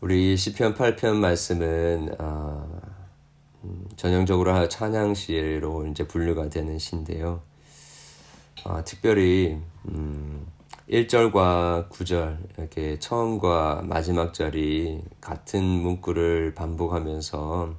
[0.00, 2.80] 우리 시편 8편 말씀은 어,
[3.64, 7.42] 음, 전형적으로 찬양 시로 이제 분류가 되는 시인데요.
[8.64, 10.46] 어, 특별히 음,
[10.88, 17.74] 1절과 9절 이렇게 처음과 마지막 절이 같은 문구를 반복하면서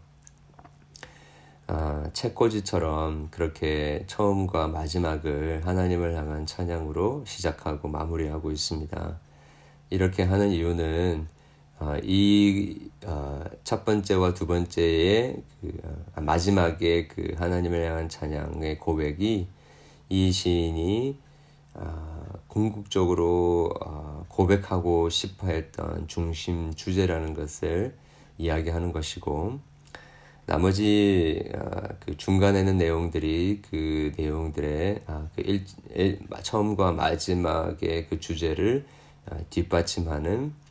[1.68, 9.20] 아, 책꽂이처럼 그렇게 처음과 마지막을 하나님을 향한 찬양으로 시작하고 마무리하고 있습니다.
[9.90, 11.39] 이렇게 하는 이유는
[11.80, 15.78] 어, 이첫 어, 번째와 두 번째의 그
[16.16, 19.48] 어, 마지막에 그 하나님을 향한 찬양의 고백이
[20.10, 21.18] 이 시인이
[22.48, 23.70] 궁극적으로
[24.28, 27.96] 고백하고 싶어했던 중심 주제라는 것을
[28.38, 29.60] 이야기하는 것이고
[30.46, 31.48] 나머지
[32.00, 35.02] 그 중간에 는 내용들이 그 내용들의
[35.36, 38.86] 그 일, 일, 처음과 마지막의 그 주제를
[39.52, 40.69] 뒷받침하는 어,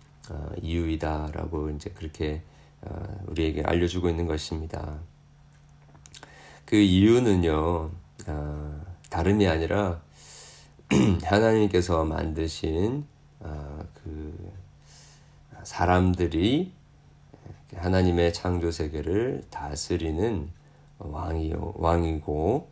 [0.60, 2.42] 이유이다라고 이제 그렇게
[2.82, 4.98] 어, 우리에게 알려주고 있는 것입니다.
[6.64, 7.90] 그 이유는요,
[8.26, 10.00] 어, 다름이 아니라
[11.24, 13.04] 하나님께서 만드신
[13.94, 14.52] 그
[15.62, 16.72] 사람들이
[17.74, 20.48] 하나님의 창조 세계를 다스리는
[20.98, 22.68] 왕이요 왕이고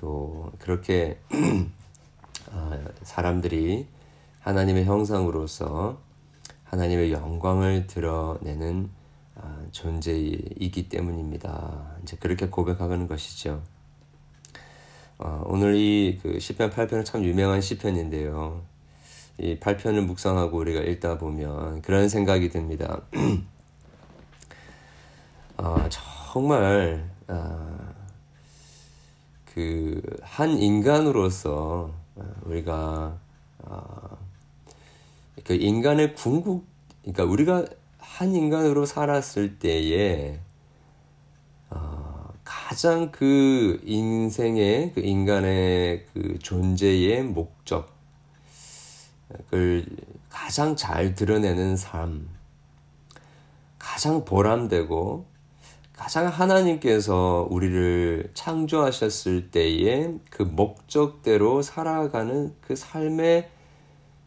[0.00, 1.18] 또 그렇게
[3.02, 3.86] 사람들이
[4.40, 5.98] 하나님의 형상으로서
[6.70, 8.90] 하나님의 영광을 드러내는
[9.36, 11.96] 아, 존재이기 때문입니다.
[12.02, 13.62] 이제 그렇게 고백하는 것이죠.
[15.18, 18.62] 어, 오늘 이그 시편 8편은 참 유명한 시편인데요.
[19.38, 23.00] 이 8편을 묵상하고 우리가 읽다 보면 그런 생각이 듭니다.
[25.56, 27.94] 어, 정말 어,
[29.54, 31.92] 그한 인간으로서
[32.44, 33.16] 우리가
[33.60, 33.97] 어,
[35.48, 36.66] 그 인간의 궁극,
[37.00, 37.64] 그러니까 우리가
[37.96, 40.40] 한 인간으로 살았을 때에
[41.70, 47.86] 어, 가장 그 인생의 그 인간의 그 존재의 목적을
[50.28, 52.28] 가장 잘 드러내는 삶,
[53.78, 55.24] 가장 보람되고
[55.96, 63.48] 가장 하나님께서 우리를 창조하셨을 때에 그 목적대로 살아가는 그 삶의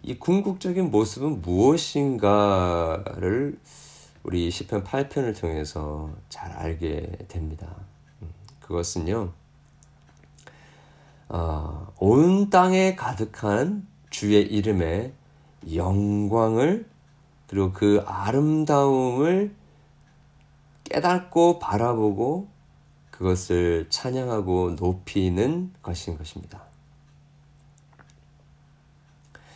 [0.03, 2.89] 이 궁극적인 모습은 무엇인가를
[4.23, 7.67] 우리 시편 8편을 통해서 잘 알게 됩니다.
[8.21, 8.29] 음,
[8.59, 9.31] 그것은요,
[11.29, 15.13] 어, 온 땅에 가득한 주의 이름의
[15.73, 16.85] 영광을
[17.47, 19.53] 그리고 그 아름다움을
[20.85, 22.47] 깨닫고 바라보고
[23.11, 26.70] 그것을 찬양하고 높이는 것인 것입니다.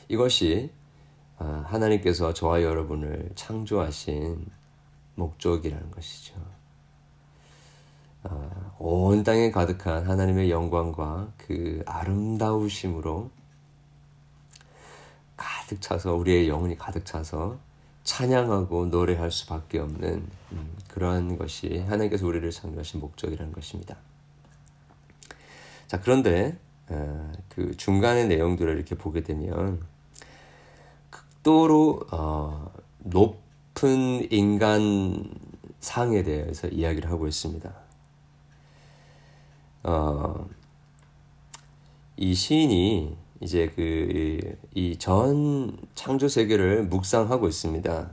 [0.08, 0.72] 이것이
[1.38, 4.46] 아, 하나님께서 저와 여러분을 창조하신
[5.16, 6.36] 목적이라는 것이죠.
[8.24, 8.50] 아,
[8.80, 13.30] 온 땅에 가득한 하나님의 영광과 그 아름다우심으로
[15.36, 17.58] 가득 차서 우리의 영혼이 가득 차서
[18.04, 23.98] 찬양하고 노래할 수밖에 없는 음, 그러한 것이 하나님께서 우리를 창조하신 목적이라는 것입니다.
[25.88, 26.58] 자 그런데
[26.88, 29.82] 아, 그 중간의 내용들을 이렇게 보게 되면
[31.46, 35.30] 극도로 어, 높은 인간
[35.80, 37.72] 상에 대해서 이야기를 하고 있습니다.
[39.84, 40.50] 어,
[42.18, 48.10] 이 시인이 이제 그 이 전 창조 세계를 묵상하고 있습니다.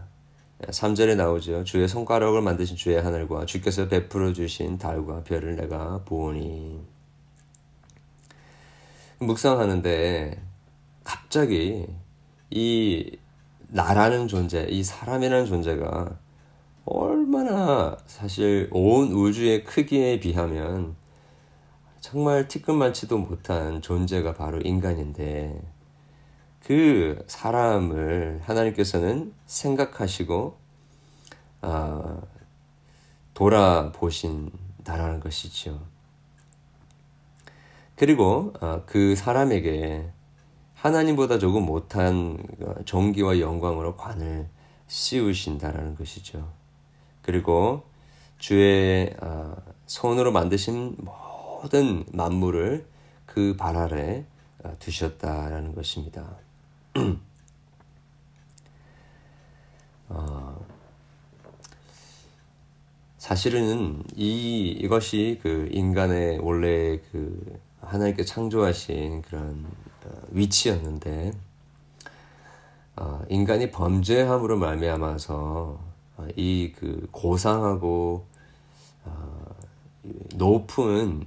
[0.60, 1.64] 3절에 나오죠.
[1.64, 6.80] 주의 손가락을 만드신 주의 하늘과 주께서 베풀어 주신 달과 별을 내가 보니
[9.20, 10.40] 묵상하는데
[11.02, 11.86] 갑자기
[12.50, 13.18] 이
[13.74, 16.18] 나라는 존재, 이 사람이라는 존재가
[16.84, 20.94] 얼마나 사실 온 우주의 크기에 비하면
[22.00, 25.58] 정말 티끌만치도 못한 존재가 바로 인간인데
[26.60, 30.58] 그 사람을 하나님께서는 생각하시고
[31.62, 32.20] 아,
[33.32, 35.80] 돌아보신다라는 것이죠.
[37.96, 40.10] 그리고 아, 그 사람에게
[40.82, 42.36] 하나님보다 조금 못한
[42.84, 44.48] 종기와 영광으로 관을
[44.88, 46.52] 씌우신다라는 것이죠.
[47.22, 47.84] 그리고
[48.38, 49.54] 주의 아,
[49.86, 52.84] 손으로 만드신 모든 만물을
[53.26, 54.24] 그 발 아래
[54.64, 56.36] 아, 두셨다라는 것입니다.
[60.08, 60.66] 어,
[63.18, 69.91] 사실은 이 이것이 그 인간의 원래 그 하나님께 창조하신 그런 어,
[70.32, 71.32] 위치였는데
[72.96, 75.92] 어, 인간이 범죄함으로 말미암아서
[76.36, 78.26] 이그 고상하고
[80.34, 81.24] 높은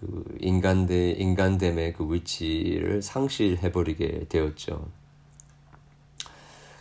[0.00, 4.86] 그 인간대 인간됨의 그 위치를 상실해 버리게 되었죠.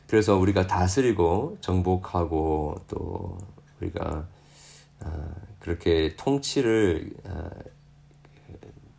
[0.08, 3.38] 그래서 우리가 다스리고 정복하고 또
[3.80, 4.28] 우리가
[5.60, 7.14] 그렇게 통치를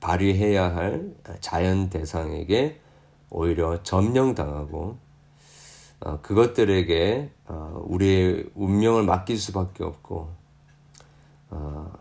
[0.02, 2.80] 발휘해야 할 자연 대상에게
[3.30, 4.98] 오히려 점령당하고
[6.00, 10.28] 어, 그것들에게 어, 우리의 운명을 맡길 수밖에 없고
[11.50, 11.92] 어,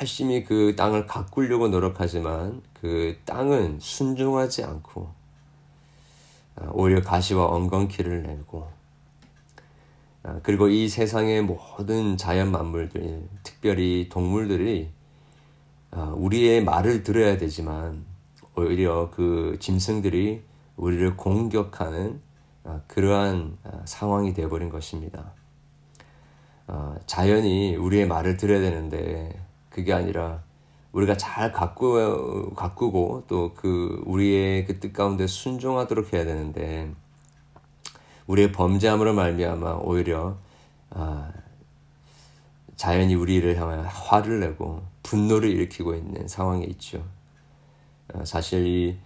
[0.00, 5.20] 열심히 그 땅을 가꾸려고 노력하지만 그 땅은 순종하지 않고
[6.72, 8.68] 오히려 가시와 엉겅퀴를 내고
[10.42, 14.90] 그리고 이 세상의 모든 자연 만물들, 특별히 동물들이
[15.92, 18.04] 우리의 말을 들어야 되지만
[18.56, 20.42] 오히려 그 짐승들이
[20.76, 22.20] 우리를 공격하는
[22.64, 25.32] 아, 그러한 아, 상황이 되어버린 것입니다.
[26.66, 29.40] 아, 자연이 우리의 말을 들어야 되는데
[29.70, 30.42] 그게 아니라
[30.92, 36.92] 우리가 잘 가꾸, 가꾸고 또 그 우리의 그 뜻 가운데 순종하도록 해야 되는데
[38.26, 40.36] 우리의 범죄함으로 말미암아 오히려
[42.80, 47.04] 자연이 우리를 향하여 화를 내고 분노를 일으키고 있는 상황에 있죠.
[48.24, 48.98] 사실 이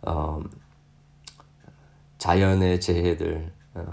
[0.00, 0.42] 어,
[2.16, 3.84] 자연의 재해들, 어,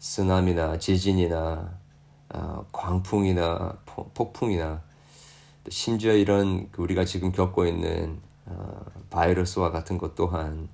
[0.00, 1.78] 쓰나미나 지진이나
[2.30, 4.82] 어, 광풍이나 포, 폭풍이나
[5.68, 10.68] 심지어 이런 그 우리가 지금 겪고 있는 어, 바이러스와 같은 것 또한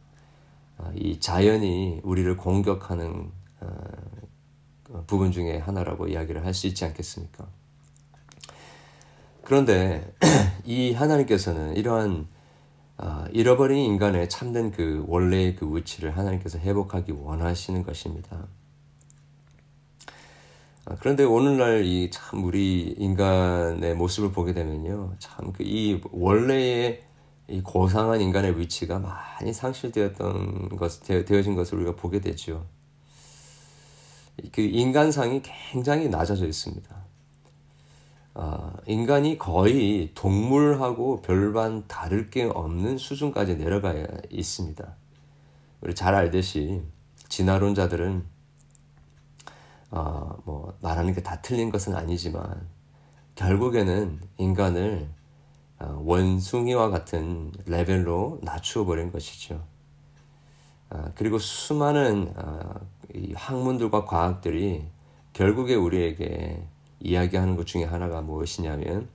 [0.79, 3.40] 어, 이 자연이 우리를 공격하는 어,
[5.07, 7.47] 부분 중에 하나라고 이야기를 할 수 있지 않겠습니까?
[9.45, 10.13] 그런데
[10.65, 12.27] 이 하나님께서는 이러한
[12.99, 18.47] 아, 잃어버린 인간의 참된 그 원래의 그 위치를 하나님께서 회복하기 원하시는 것입니다.
[20.85, 27.03] 아, 그런데 오늘날 이 참 우리 인간의 모습을 보게 되면요, 참 그 이 원래의
[27.49, 32.67] 이 고상한 인간의 위치가 많이 상실되었던 것, 되어진 것을 우리가 보게 되죠.
[34.53, 36.97] 그 인간상이 굉장히 낮아져 있습니다.
[38.35, 43.95] 어, 인간이 거의 동물하고 별반 다를 게 없는 수준까지 내려가
[44.31, 44.97] 있습니다.
[45.81, 46.83] 우리 잘 알듯이
[47.29, 48.25] 진화론자들은
[49.91, 52.69] 어, 뭐 말하는 게 다 틀린 것은 아니지만
[53.35, 55.09] 결국에는 인간을
[55.81, 59.65] 어, 원숭이와 같은 레벨로 낮추어 버린 것이죠.
[60.91, 62.75] 어, 그리고 수많은 어,
[63.35, 64.85] 학문들과 과학들이
[65.33, 66.67] 결국에 우리에게
[67.01, 69.09] 이야기하는 것 중에 하나가 무엇이냐면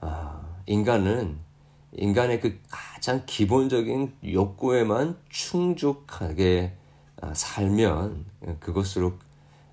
[0.00, 1.38] 아, 인간은
[1.92, 6.76] 인간의 그 가장 기본적인 욕구에만 충족하게
[7.20, 8.24] 아, 살면
[8.60, 9.14] 그것으로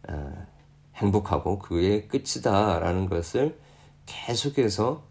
[0.07, 0.31] 아,
[0.95, 3.59] 행복하고 그게 끝이다라는 것을
[4.05, 5.03] 계속해서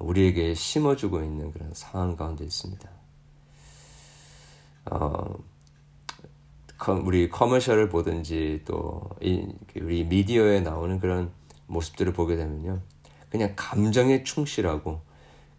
[0.00, 2.97] 우리에게 심어주고 있는 그런 상황 가운데 있습니다.
[4.90, 5.34] 어,
[7.04, 11.30] 우리 커머셜을 보든지 또 우리 미디어에 나오는 그런
[11.66, 12.80] 모습들을 보게 되면요.
[13.30, 15.00] 그냥 감정에 충실하고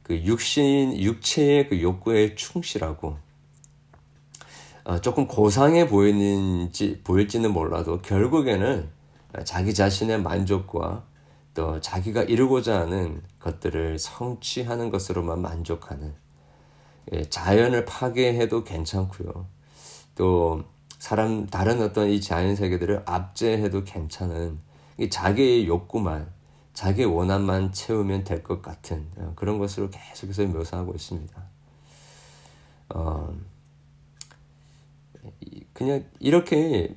[0.01, 3.17] 그 육신 육체의 그 욕구에 충실하고
[4.85, 8.89] 어, 조금 고상해 보이는지 보일지는 몰라도 결국에는
[9.43, 11.05] 자기 자신의 만족과
[11.53, 16.28] 또 자기가 이루고자 하는 것들을 성취하는 것으로만 만족하는 예,
[17.29, 19.47] 자연을 파괴해도 괜찮고요.
[20.15, 20.63] 또
[20.99, 24.59] 사람 다른 어떤 이 자연 세계들을 압제해도 괜찮은
[25.09, 26.29] 자기의 욕구만,
[26.73, 31.43] 자기의 원함만 채우면 될 것 같은 어, 그런 것으로 계속해서 묘사하고 있습니다.
[32.89, 33.33] 어,
[35.73, 36.93] 그냥 이렇게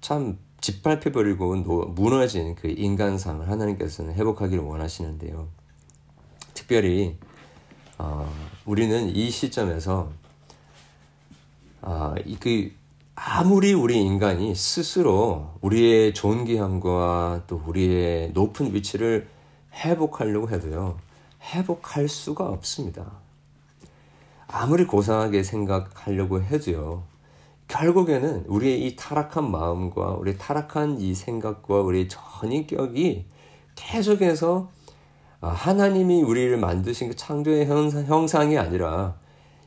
[0.00, 1.56] 참 짓밟혀버리고
[1.88, 5.48] 무너진 그 인간상을 하나님께서는 회복하기를 원하시는데요.
[6.54, 7.18] 특별히
[8.04, 8.28] 어,
[8.66, 10.10] 우리는 이 시점에서
[11.82, 12.72] 어, 그
[13.14, 19.28] 아무리 우리 인간이 스스로 우리의 존귀함과 또 우리의 높은 위치를
[19.72, 20.98] 회복하려고 해도요,
[21.54, 23.06] 회복할 수가 없습니다.
[24.48, 27.04] 아무리 고상하게 생각하려고 해도요,
[27.68, 33.26] 결국에는 우리의 이 타락한 마음과 우리 타락한 이 생각과 우리 전인격이
[33.76, 34.70] 계속해서
[35.48, 39.16] 하나님이 우리를 만드신 그 창조의 형상이 아니라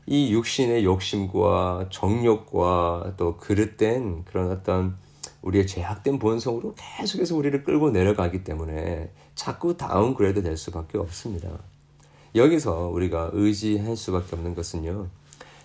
[0.06, 4.96] 이 육신의 욕심과 정욕과 또 그릇된 그런 어떤
[5.42, 11.50] 우리의 죄악된 본성으로 계속해서 우리를 끌고 내려가기 때문에 자꾸 downgrade 될 수밖에 없습니다.
[12.34, 15.08] 여기서 우리가 의지할 수밖에 없는 것은요.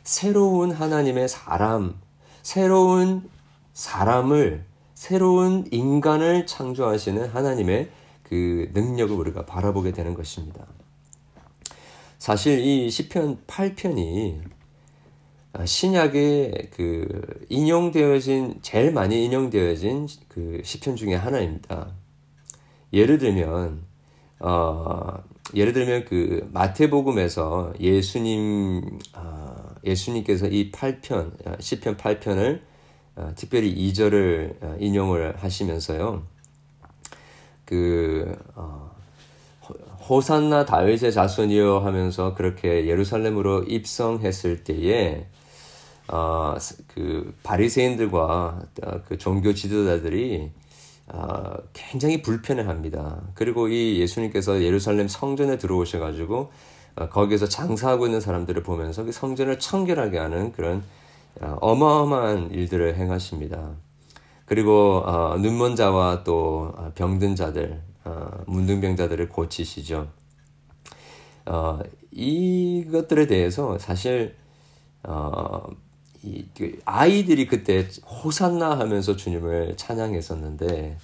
[0.04, 1.96] 새로운 하나님의 사람,
[2.42, 3.30] 새로운
[3.74, 7.90] 사람을 새로운 인간을 창조하시는 하나님의
[8.32, 10.66] 그 능력을 우리가 바라보게 되는 것입니다.
[12.18, 14.42] 사실 이 시편 8편이
[15.66, 21.92] 신약에 그 인용되어진 제일 많이 인용되어진 그 시편 중에 하나입니다.
[22.94, 23.84] 예를 들면
[24.40, 25.22] 어
[25.54, 32.62] 예를 들면 그 마태복음에서 예수님 어, 예수님께서 이 8편 시편 8편을
[33.18, 36.31] 어, 특별히 2절을 어, 인용을 하시면서요.
[37.72, 38.92] 그 어,
[40.10, 45.26] 호산나 다윗의 자손이여 하면서 그렇게 예루살렘으로 입성했을 때에
[46.10, 46.56] 어,
[46.94, 50.52] 그 바리새인들과 어, 그 종교 지도자들이
[51.14, 53.22] 어, 굉장히 불편해합니다.
[53.36, 56.52] 그리고 이 예수님께서 예루살렘 성전에 들어오셔가지고
[56.98, 60.84] 어, 거기에서 장사하고 있는 사람들을 보면서 그 성전을 청결하게 하는 그런
[61.40, 63.78] 어, 어마어마한 일들을 행하십니다.
[64.52, 70.10] 그리고 어, 눈먼 자와 또 어, 병든 자들, 어, 문둥병자들을 고치시죠.
[71.46, 71.80] 어,
[72.12, 74.36] 이것들에 대해서 사실
[75.04, 75.70] 어,
[76.22, 80.98] 이, 그 아이들이 그때 호산나 하면서 주님을 찬양했었는데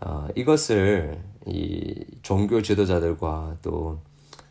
[0.00, 4.00] 어, 이것을 이 종교 지도자들과 또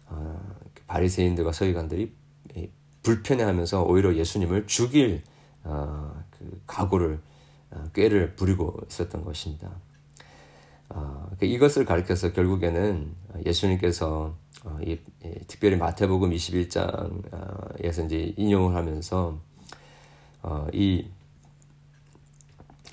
[0.06, 0.40] 어,
[0.88, 2.14] 바리새인들과 서기관들이
[3.04, 5.24] 불편해하면서 오히려 예수님을 죽일
[5.66, 7.27] 어, 그 각오를 어,
[7.94, 9.72] 꾀를 부리고 있었던 것입니다.
[10.90, 13.14] 어, 그 이것을 가리켜서 결국에는
[13.46, 14.80] 예수님께서 어,
[15.48, 19.40] 특별히 마태복음 21장에서 이제 인용을 하면서
[20.42, 21.06] 어, 이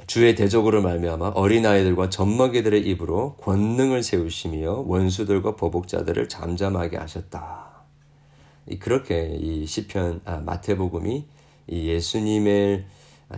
[0.06, 7.64] 주의 대적으로 말미암아 어린아이들과 젖먹이들의 입으로 권능을 세우시며 원수들과 보복자들을 잠잠하게 하셨다.
[8.80, 11.26] 그렇게 이 시편 아, 마태복음이
[11.68, 12.86] 이 예수님을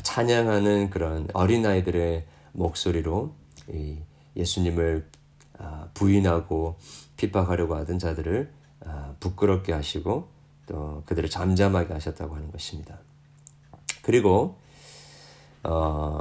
[0.02, 3.34] 찬양하는 그런 어린아이들의 목소리로
[3.72, 3.98] 이
[4.36, 5.08] 예수님을
[5.58, 6.76] 아, 부인하고
[7.16, 8.52] 핍박하려고 하던 자들을
[8.84, 10.28] 아, 부끄럽게 하시고
[10.66, 12.98] 또 그들을 잠잠하게 하셨다고 하는 것입니다.
[14.02, 14.58] 그리고
[15.62, 16.18] 어,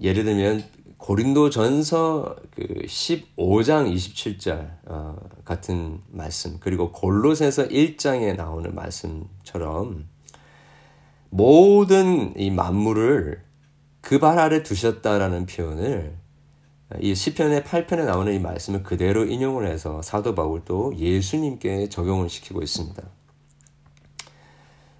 [0.00, 0.64] 예를 들면
[0.98, 10.06] 고린도 전서 그 15장 27절 어, 같은 말씀 그리고 골로새서 1장에 나오는 말씀처럼
[11.30, 13.44] 모든 이 만물을
[14.00, 16.16] 그 발 아래 두셨다라는 표현을
[17.00, 23.02] 이 시편의 8편에 나오는 이 말씀을 그대로 인용을 해서 사도 바울도 예수님께 적용을 시키고 있습니다.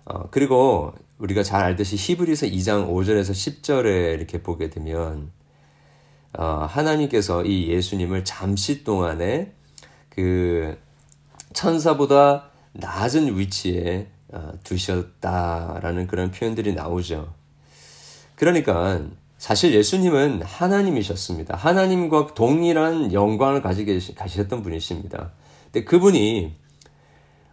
[0.06, 5.30] 어, 그리고 우리가 잘 알듯이 히브리서 2장 5절에서 10절에 이렇게 보게 되면
[6.37, 9.52] 어, 하나님께서 이 예수님을 잠시 동안에
[10.09, 10.76] 그
[11.52, 14.15] 천사보다 낮은 위치에 어,
[14.64, 17.33] 두셨다라는 그런 표현들이 나오죠.
[18.35, 19.00] 그러니까
[19.38, 21.56] 사실 예수님은 하나님이셨습니다.
[21.56, 25.33] 하나님과 동일한 영광을 가지고 가셨던 분이십니다.
[25.64, 26.54] 근데 그분이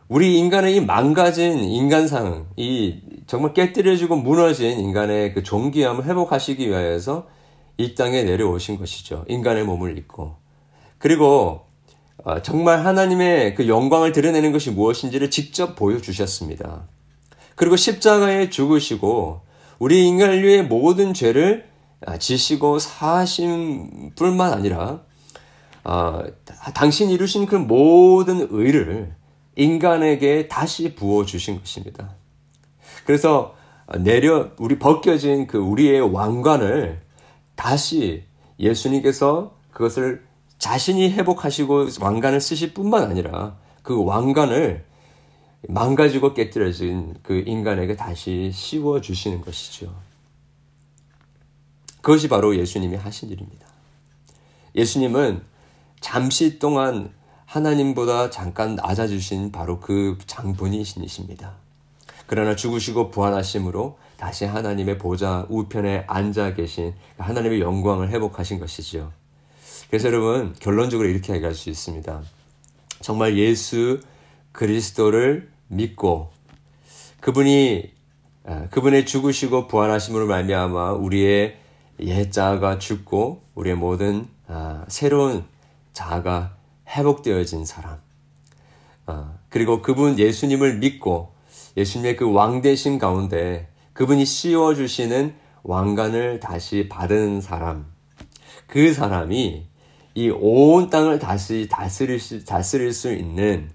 [0.07, 7.27] 우리 인간의 이 망가진 인간상, 이 정말 깨뜨려지고 무너진 인간의 그 존귀함을 회복하시기 위하여서
[7.77, 9.25] 이 땅에 내려오신 것이죠.
[9.27, 10.35] 인간의 몸을 입고.
[10.99, 11.72] 그리고 어,
[12.41, 16.87] 정말 하나님의 그 영광을 드러내는 것이 무엇인지를 직접 보여주셨습니다.
[17.55, 19.41] 그리고 십자가에 죽으시고
[19.79, 21.65] 우리 인간류의 모든 죄를
[22.05, 25.01] 아, 지시고 사하신 뿐만 아니라
[25.83, 26.23] 어,
[26.73, 29.13] 당신 이루신 그 모든 의를
[29.55, 32.15] 인간에게 다시 부어 주신 것입니다.
[33.05, 33.55] 그래서
[33.99, 37.01] 내려 우리 벗겨진 그 우리의 왕관을
[37.55, 38.23] 다시
[38.59, 40.23] 예수님께서 그것을
[40.63, 44.85] 자신이 회복하시고 왕관을 쓰실 뿐만 아니라 그 왕관을
[45.67, 49.93] 망가지고 깨뜨려진 그 인간에게 다시 씌워 주시는 것이죠.
[52.01, 53.67] 그것이 바로 예수님이 하신 일입니다.
[54.73, 55.41] 예수님은
[55.99, 57.11] 잠시 동안
[57.43, 61.55] 하나님보다 잠깐 낮아주신 바로 그 장본인이십니다.
[62.25, 69.22] 그러나 죽으시고 부활하심으로 다시 하나님의 보좌 우편에 앉아 계신 하나님의 영광을 회복하신 것이지요.
[69.93, 72.23] 그래서 여러분 결론적으로 이렇게 얘기할 수 있습니다.
[73.01, 73.99] 정말 예수
[74.51, 76.31] 그리스도를 믿고
[77.19, 77.91] 그분이
[78.43, 81.59] 아, 그분의 죽으시고 부활하심으로 말미암아 우리의
[81.99, 85.43] 옛 자아가 죽고 우리의 모든 아, 새로운
[85.93, 86.57] 자아가
[86.89, 87.99] 회복되어진 사람.
[89.05, 91.35] 아, 그리고 그분 예수님을 믿고
[91.77, 97.93] 예수님의 그 왕대신 가운데 그분이 씌워주시는 왕관을 다시 받은 사람.
[98.65, 99.71] 그 사람이
[100.15, 103.71] 이 온 땅을 다시 다스릴 수, 다스릴 수 있는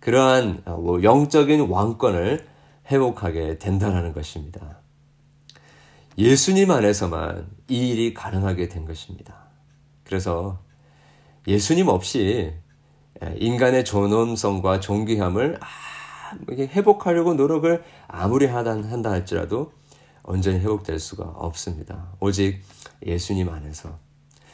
[0.00, 2.46] 그러한 어, 뭐 영적인 왕권을
[2.90, 4.78] 회복하게 된다는 것입니다.
[6.18, 9.34] 예수님 안에서만 이 일이 가능하게 된 것입니다.
[10.04, 10.58] 그래서
[11.46, 12.52] 예수님 없이
[13.36, 15.58] 인간의 존엄성과 존귀함을
[16.50, 19.72] 회복하려고 노력을 아무리 한다 할지라도
[20.24, 22.12] 온전히 회복될 수가 없습니다.
[22.20, 22.62] 오직
[23.06, 23.98] 예수님 안에서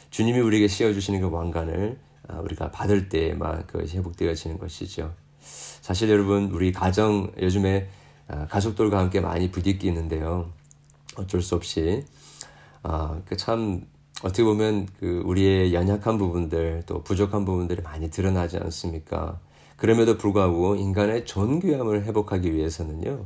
[0.09, 5.13] 주님이 우리에게 씌워주시는 그 왕관을 아, 우리가 받을 때만 그것이 회복되어지는 것이죠.
[5.41, 7.89] 사실 여러분 우리 가정 요즘에
[8.27, 10.51] 아, 가족들과 함께 많이 부딪히는데요.
[11.15, 12.05] 어쩔 수 없이
[12.83, 13.85] 아, 그 참
[14.21, 19.39] 어떻게 보면 그 우리의 연약한 부분들 또 부족한 부분들이 많이 드러나지 않습니까?
[19.77, 23.25] 그럼에도 불구하고 인간의 존귀함을 회복하기 위해서는요.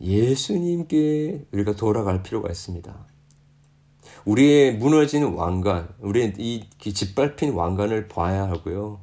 [0.00, 2.92] 예수님께 우리가 돌아갈 필요가 있습니다.
[4.24, 9.00] 우리의 무너진 왕관, 우리의 이 짓밟힌 왕관을 봐야 하고요.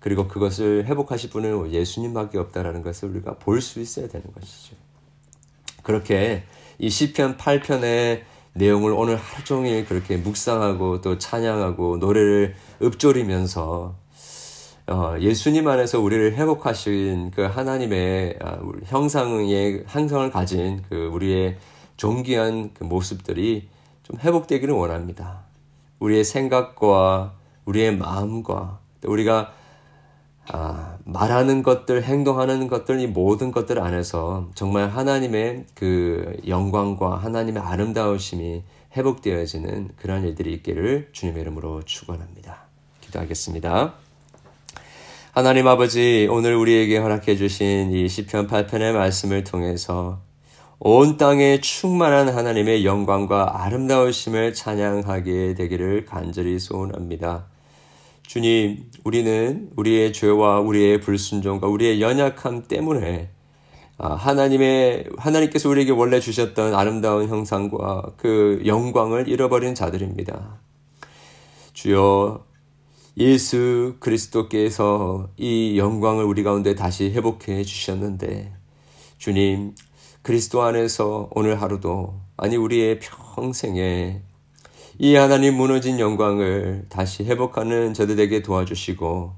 [0.00, 4.76] 그리고 그것을 회복하실 분은 예수님밖에 없다라는 것을 우리가 볼 수 있어야 되는 것이죠.
[5.82, 6.44] 그렇게
[6.78, 8.22] 이 시편 8편의
[8.54, 13.94] 내용을 오늘 하루 종일 그렇게 묵상하고 또 찬양하고 노래를 읊조리면서
[14.88, 21.56] 어, 예수님 안에서 우리를 회복하신 그 하나님의 아, 형상의 형상을 가진 그 우리의
[21.96, 23.68] 존귀한 그 모습들이
[24.06, 25.40] 좀 회복되기를 원합니다.
[25.98, 27.34] 우리의 생각과
[27.64, 29.52] 우리의 마음과 우리가
[30.48, 38.62] 아, 말하는 것들, 행동하는 것들, 이 모든 것들 안에서 정말 하나님의 그 영광과 하나님의 아름다우심이
[38.96, 42.58] 회복되어지는 그러한 일들이 있기를 주님의 이름으로 축원합니다.
[43.00, 43.94] 기도하겠습니다.
[45.32, 50.20] 하나님 아버지, 오늘 우리에게 허락해 주신 이 시편 8편의 말씀을 통해서
[50.78, 57.46] 온 땅에 충만한 하나님의 영광과 아름다우심을 찬양하게 되기를 간절히 소원합니다.
[58.26, 63.30] 주님, 우리는 우리의 죄와 우리의 불순종과 우리의 연약함 때문에
[63.96, 70.58] 아, 하나님의 하나님께서 우리에게 원래 주셨던 아름다운 형상과 그 영광을 잃어버린 자들입니다.
[71.72, 72.44] 주여
[73.16, 78.52] 예수 그리스도께서 이 영광을 우리 가운데 다시 회복해 주셨는데
[79.16, 79.74] 주님
[80.26, 84.22] 그리스도 안에서 오늘 하루도 아니 우리의 평생에
[84.98, 89.34] 이 하나님 무너진 영광을 다시 회복하는 저들에게 도와주시고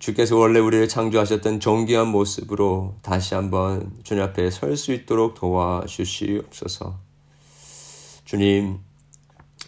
[0.00, 6.98] 주께서 원래 우리를 창조하셨던 존귀한 모습으로 다시 한번 주님 앞에 설 수 있도록 도와주시옵소서.
[8.26, 8.80] 주님,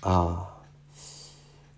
[0.03, 0.49] 아,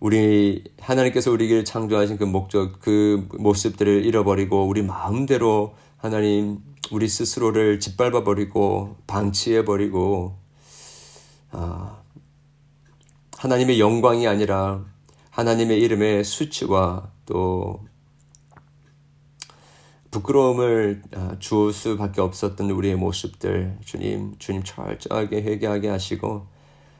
[0.01, 6.59] 우리 하나님께서 우리를 창조하신 그 목적, 그 모습들을 잃어버리고 우리 마음대로 하나님
[6.91, 10.39] 우리 스스로를 짓밟아 버리고 방치해 버리고
[11.51, 12.01] 아,
[13.37, 14.85] 하나님의 영광이 아니라
[15.31, 17.87] 하나님의 이름의 수치와 또
[20.11, 26.47] 부끄러움을 아, 주을 수밖에 없었던 우리의 모습들 주님 주님 철저하게 회개하게 하시고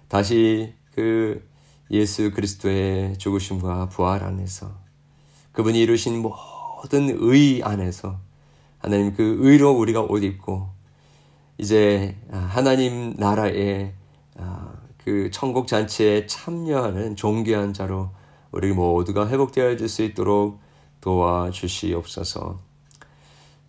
[0.09, 1.49] 다시 그
[1.91, 4.71] 예수 그리스도의 죽으심과 부활 안에서
[5.53, 8.28] 그분이 이루신 모든 의 안에서
[8.79, 10.69] 하나님 그 의로 우리가 옷 입고
[11.59, 13.93] 이제 하나님 나라의
[14.37, 18.11] 아, 그 천국 잔치에 참여하는 존귀한 자로
[18.53, 20.61] 우리 모두가 회복되어질 수 있도록
[21.01, 22.59] 도와주시옵소서.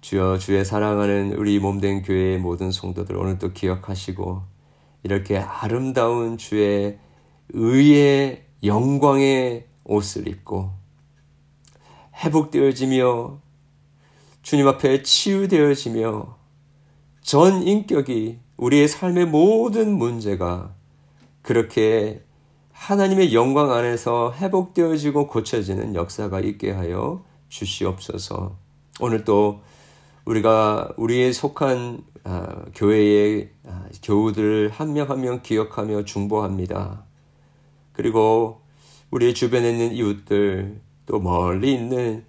[0.02, 4.44] 주여 주의 사랑하는 우리 몸된 교회의 모든 성도들 오늘도 기억하시고
[5.04, 6.98] 이렇게 아름다운 주의
[7.50, 10.72] 의의 영광의 옷을 입고
[12.16, 13.42] 회복되어지며
[14.42, 16.38] 주님 앞에 치유되어지며
[17.22, 20.74] 전 인격이 우리의 삶의 모든 문제가
[21.42, 22.24] 그렇게
[22.74, 28.58] 하나님의 영광 안에서 회복되어지고 고쳐지는 역사가 있게 하여 주시옵소서.
[29.02, 29.62] 오늘 또
[30.26, 37.04] 우리가 우리의 속한 아, 교회의 아, 교우들 한 명 한 명 기억하며 중보합니다.
[37.94, 38.62] 그리고
[39.12, 42.26] 우리 주변에 있는 이웃들 또 멀리 있는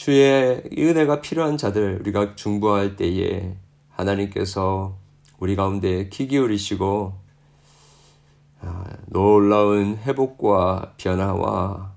[0.00, 3.54] 주의 은혜가 필요한 자들 우리가 중보할 때에
[3.90, 4.96] 하나님께서
[5.38, 7.12] 우리 가운데 키 기울이시고
[8.62, 11.92] 아, 놀라운 회복과 변화와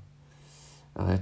[0.95, 1.19] 아,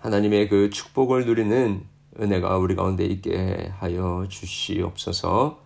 [0.00, 1.86] 하나님의 그 축복을 누리는
[2.18, 5.60] 은혜가 우리 가운데 있게 하여 주시옵소서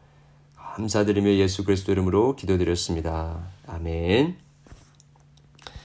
[0.54, 3.42] 감사드리며 예수 그리스도 이름으로 기도드렸습니다.
[3.66, 4.45] 아멘.